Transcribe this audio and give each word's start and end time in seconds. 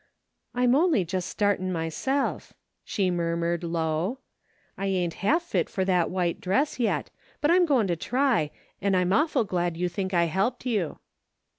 "I'm 0.55 0.73
only 0.73 1.05
just 1.05 1.29
startin' 1.29 1.71
myself," 1.71 2.53
she 2.83 3.11
mur 3.11 3.33
310 3.37 3.37
A 3.37 3.37
DAILY 3.37 3.51
BATE. 3.51 3.69
mured 3.69 3.73
low." 3.75 4.19
I 4.79 4.85
ain't 4.87 5.13
half 5.13 5.43
fit 5.43 5.69
for 5.69 5.85
that 5.85 6.09
white 6.09 6.41
dress 6.41 6.79
yet, 6.79 7.11
but 7.39 7.51
I'm 7.51 7.67
goin' 7.67 7.85
to 7.85 7.95
try, 7.95 8.49
an' 8.81 8.95
I'm 8.95 9.13
awful 9.13 9.43
glad 9.43 9.77
you 9.77 9.87
think 9.87 10.11
I 10.11 10.23
helped 10.23 10.65
you." 10.65 10.97